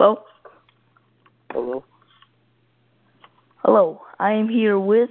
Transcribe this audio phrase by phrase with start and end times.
[0.00, 0.22] Hello?
[1.50, 1.84] Hello?
[3.64, 4.00] Hello.
[4.20, 5.10] I am here with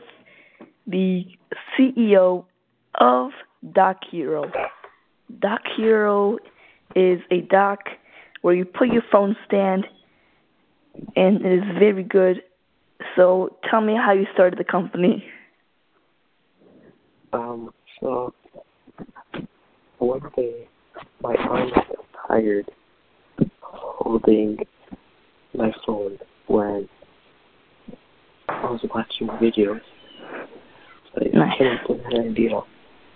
[0.88, 1.25] the
[1.78, 2.46] CEO
[2.96, 3.31] of
[3.73, 4.50] Dock Hero.
[5.42, 6.38] Dock Hero
[6.96, 7.79] is a dock
[8.43, 9.86] where you put your phone stand
[11.18, 12.38] and it is very good.
[13.18, 15.25] So tell me how you started the company.
[17.33, 18.33] Um, so
[19.97, 20.69] one day
[21.21, 22.71] my arm got tired
[24.07, 24.57] holding
[25.57, 26.88] my phone when
[28.48, 29.82] I was watching videos.
[31.14, 31.57] But I Nice.
[31.57, 32.61] came up with an idea.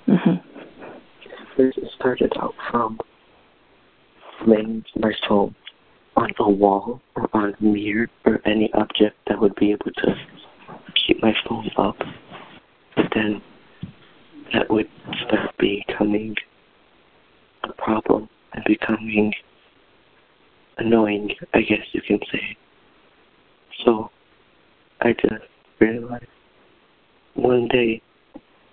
[0.07, 0.35] hmm
[1.55, 2.99] First it started out from
[4.47, 5.53] laying my phone
[6.15, 10.15] on a wall or on a mirror or any object that would be able to
[10.95, 11.97] keep my phone up.
[12.95, 13.41] But then
[14.53, 14.87] that would
[15.25, 16.35] start becoming
[17.63, 19.33] a problem and becoming
[20.85, 22.57] annoying, I guess you can say.
[23.85, 24.09] So
[25.01, 25.45] I just
[25.79, 26.25] realized
[27.35, 28.01] one day,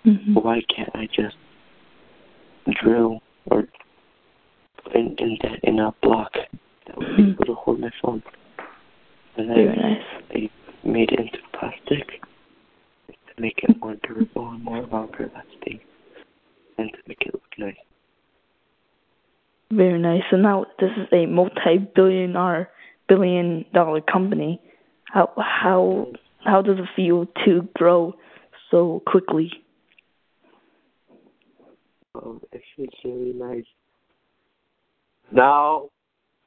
[0.03, 1.35] hmm why can't I just
[2.81, 3.67] drill or
[4.83, 6.33] put an indent in a block
[6.85, 7.33] that would be Mhm.
[7.33, 8.23] able to hold my phone?
[9.37, 10.05] And Very I, nice.
[10.31, 10.49] I
[10.83, 12.21] made it into plastic
[13.07, 15.79] to make it more durable and more longer lasting
[16.77, 17.75] and to make it look nice.
[19.71, 20.23] Very nice.
[20.31, 22.69] So now this is a multi-billion dollar
[23.07, 24.59] billion dollar company.
[25.03, 26.07] How how
[26.43, 28.13] how does it feel to grow
[28.71, 29.51] so quickly?
[32.15, 33.65] Um, it feels really nice.
[35.31, 35.89] Now,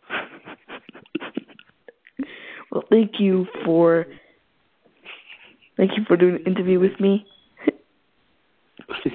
[2.73, 4.07] well, thank you for
[5.77, 7.25] thank you for doing an interview with me.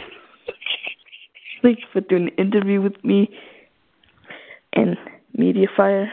[1.63, 3.29] Thank you for doing an interview with me
[4.77, 4.97] and
[5.37, 6.07] Mediafire.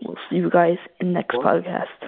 [0.04, 2.01] We'll see you guys in the next podcast.